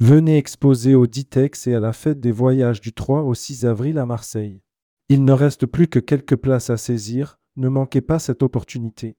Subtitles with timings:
[0.00, 3.98] Venez exposer au Ditex et à la fête des voyages du 3 au 6 avril
[3.98, 4.62] à Marseille.
[5.08, 9.16] Il ne reste plus que quelques places à saisir, ne manquez pas cette opportunité.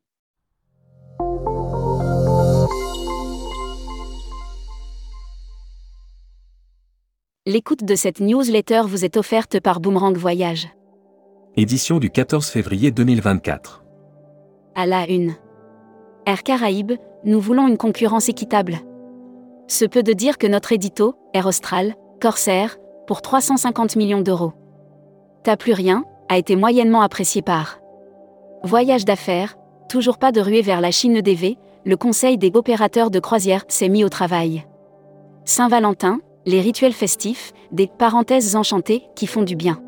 [7.45, 10.69] L'écoute de cette newsletter vous est offerte par Boomerang Voyage.
[11.57, 13.83] Édition du 14 février 2024.
[14.75, 15.33] À la une.
[16.25, 16.93] Air Caraïbes,
[17.25, 18.79] nous voulons une concurrence équitable.
[19.69, 24.53] Ce peut de dire que notre édito, Air Austral, Corsair, pour 350 millions d'euros.
[25.43, 27.79] T'as plus rien, a été moyennement apprécié par
[28.63, 33.19] Voyage d'affaires, toujours pas de ruée vers la Chine EDV, le conseil des opérateurs de
[33.19, 34.65] croisière s'est mis au travail.
[35.45, 39.79] Saint-Valentin, les rituels festifs, des parenthèses enchantées qui font du bien.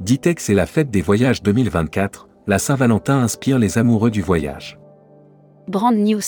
[0.00, 4.78] Ditex et la fête des voyages 2024, la Saint-Valentin inspire les amoureux du voyage.
[5.68, 6.20] Brand News.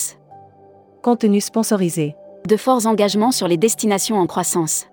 [1.02, 2.16] Contenu sponsorisé.
[2.48, 4.86] De forts engagements sur les destinations en croissance.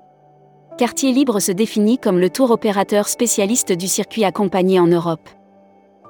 [0.77, 5.27] Quartier Libre se définit comme le tour opérateur spécialiste du circuit accompagné en Europe.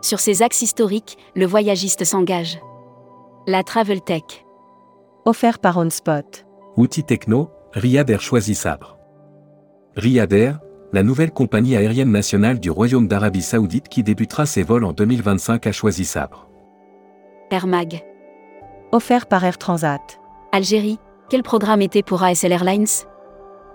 [0.02, 2.60] Sur ses axes historiques, le voyagiste s'engage.
[3.48, 4.46] La Travel Tech.
[5.26, 6.46] Offert par OnSpot.
[6.76, 8.98] Outils techno, Riyad Air choisit Sabre.
[9.96, 10.60] Riyad Air,
[10.92, 15.68] la nouvelle compagnie aérienne nationale du Royaume d'Arabie Saoudite qui débutera ses vols en 2025
[15.68, 16.50] a choisi Sabre.
[17.50, 18.04] Air Mag.
[18.92, 20.20] Offert par Air Transat.
[20.52, 22.88] Algérie, quel programme était pour ASL Airlines?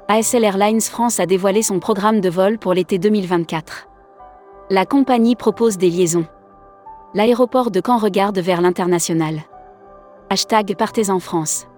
[0.08, 3.88] ASL Airlines France a dévoilé son programme de vol pour l'été 2024.
[4.70, 6.26] La compagnie propose des liaisons.
[7.14, 9.40] L'aéroport de Caen regarde vers l'international.
[10.30, 11.68] Hashtag Partez en France.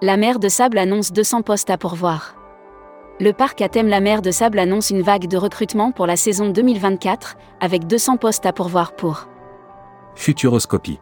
[0.00, 2.34] La mer de Sable annonce 200 postes à pourvoir.
[3.20, 6.16] Le parc à thème La mer de Sable annonce une vague de recrutement pour la
[6.16, 9.28] saison 2024, avec 200 postes à pourvoir pour
[10.14, 10.98] Futuroscopie.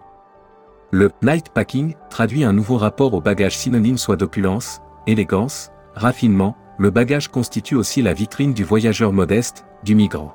[0.94, 6.90] Le night packing traduit un nouveau rapport au bagage synonyme soit d'opulence, élégance, raffinement, le
[6.90, 10.34] bagage constitue aussi la vitrine du voyageur modeste, du migrant.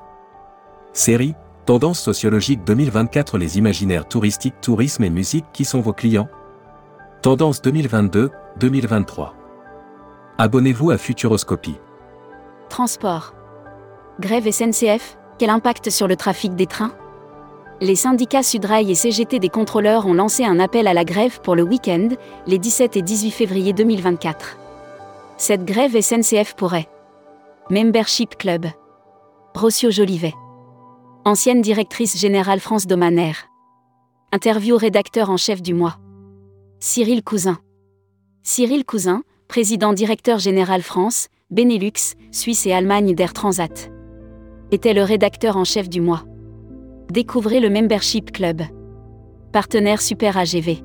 [0.94, 1.36] Série,
[1.68, 6.30] Tendance sociologique 2024 Les imaginaires touristiques, tourisme et musique qui sont vos clients?
[7.22, 9.34] Tendance 2022-2023.
[10.40, 11.78] Abonnez-vous à Futuroscopie.
[12.70, 13.36] Transport.
[14.20, 16.94] Grève SNCF, quel impact sur le trafic des trains?
[17.80, 21.56] Les syndicats Sudrail et CGT des contrôleurs ont lancé un appel à la grève pour
[21.56, 22.10] le week-end,
[22.48, 24.58] les 17 et 18 février 2024.
[25.38, 26.88] Cette grève SNCF pourrait.
[27.70, 28.66] Membership Club.
[29.54, 30.34] Rossio Jolivet.
[31.26, 33.48] Ancienne directrice générale France Domanaire.
[34.32, 35.98] Interview rédacteur en chef du mois.
[36.80, 37.60] Cyril Cousin.
[38.44, 43.92] Cyril Cousin, président directeur général France, Benelux, Suisse et Allemagne d'Air Transat.
[44.72, 46.24] Était le rédacteur en chef du mois.
[47.12, 48.64] Découvrez le Membership Club.
[49.54, 50.84] Partenaire Super AGV.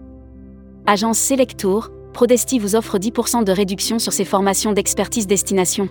[0.86, 5.88] Agence Selectour, Prodesti vous offre 10% de réduction sur ses formations d'expertise destination.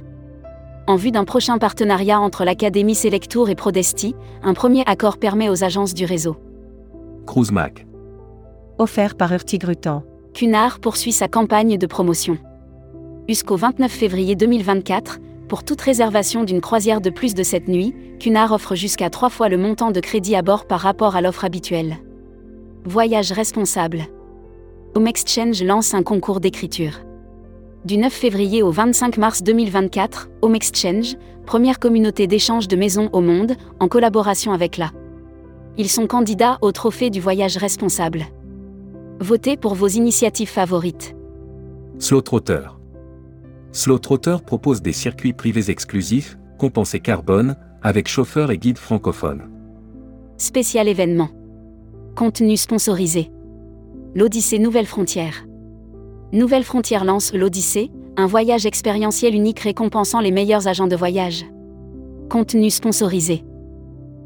[0.88, 5.66] En vue d'un prochain partenariat entre l'Académie Selectour et Prodesti, un premier accord permet aux
[5.66, 6.38] agences du réseau.
[7.28, 7.86] Cruise Mac.
[8.78, 10.04] Offert par Urtigrutan.
[10.34, 12.38] Cunard poursuit sa campagne de promotion.
[13.28, 15.20] Jusqu'au 29 février 2024,
[15.52, 19.50] pour toute réservation d'une croisière de plus de cette nuit, Cunard offre jusqu'à trois fois
[19.50, 21.98] le montant de crédit à bord par rapport à l'offre habituelle.
[22.86, 24.04] Voyage responsable.
[24.96, 27.02] Home Exchange lance un concours d'écriture.
[27.84, 33.20] Du 9 février au 25 mars 2024, Home Exchange, première communauté d'échange de maisons au
[33.20, 34.92] monde, en collaboration avec la.
[35.78, 38.24] Ils sont candidats au trophée du voyage responsable.
[39.20, 41.14] Votez pour vos initiatives favorites.
[42.00, 42.62] Slow Trotter.
[43.74, 49.50] Slow Trotter propose des circuits privés exclusifs, compensés carbone, avec chauffeur et guide francophone.
[50.38, 51.30] Spécial événement.
[52.16, 53.32] Contenu sponsorisé.
[54.14, 55.46] L'Odyssée Nouvelle Frontière.
[56.34, 61.46] Nouvelle Frontière lance l'Odyssée, un voyage expérientiel unique récompensant les meilleurs agents de voyage.
[62.30, 63.46] Contenu sponsorisé.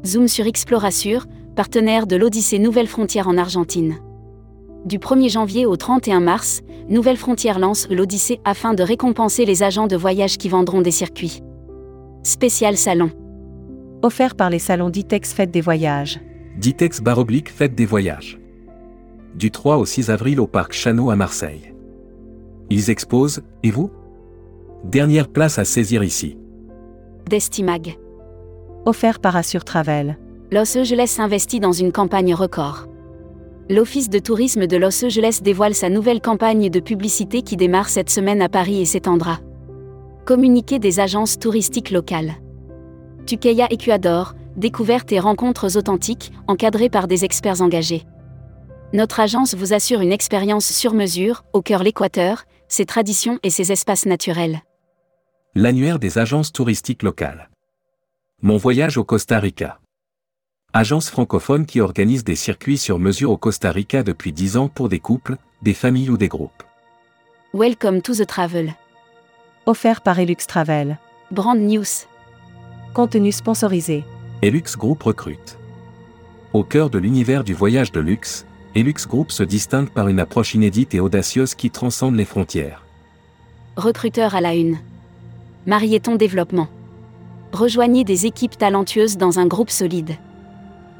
[0.04, 3.96] Zoom sur Explorasure, partenaire de l'Odyssée Nouvelle Frontière en Argentine.
[4.86, 9.88] Du 1er janvier au 31 mars, Nouvelle Frontière lance l'Odyssée afin de récompenser les agents
[9.88, 11.42] de voyage qui vendront des circuits.
[12.22, 13.10] Spécial salon.
[14.02, 16.20] Offert par les salons Ditex Fête des Voyages.
[16.56, 18.38] Ditex Baroblique Fête des Voyages.
[19.34, 21.74] Du 3 au 6 avril au Parc Chano à Marseille.
[22.70, 23.90] Ils exposent, et vous?
[24.84, 26.38] Dernière place à saisir ici.
[27.28, 27.98] Destimag.
[28.84, 30.16] Offert par Assure Travel.
[30.52, 32.86] Los Angeles investit dans une campagne record.
[33.68, 38.10] L'Office de tourisme de Los Angeles dévoile sa nouvelle campagne de publicité qui démarre cette
[38.10, 39.40] semaine à Paris et s'étendra.
[40.24, 42.34] Communiqué des agences touristiques locales.
[43.26, 48.04] Tukeya Ecuador, découvertes et rencontres authentiques, encadrées par des experts engagés.
[48.92, 53.72] Notre agence vous assure une expérience sur mesure, au cœur l'Équateur, ses traditions et ses
[53.72, 54.60] espaces naturels.
[55.56, 57.50] L'annuaire des agences touristiques locales.
[58.42, 59.80] Mon voyage au Costa Rica.
[60.78, 64.90] Agence francophone qui organise des circuits sur mesure au Costa Rica depuis 10 ans pour
[64.90, 66.62] des couples, des familles ou des groupes.
[67.54, 68.74] Welcome to the travel.
[69.64, 70.98] Offert par Elux Travel.
[71.30, 72.04] Brand News.
[72.92, 74.04] Contenu sponsorisé.
[74.42, 75.56] Elux Group recrute.
[76.52, 78.44] Au cœur de l'univers du voyage de luxe,
[78.74, 82.84] Elux Group se distingue par une approche inédite et audacieuse qui transcende les frontières.
[83.78, 84.76] Recruteur à la une.
[85.64, 86.68] Marieton Développement.
[87.52, 90.18] Rejoignez des équipes talentueuses dans un groupe solide.